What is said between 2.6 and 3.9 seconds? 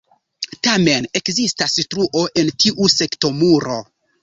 tiu sektomuro.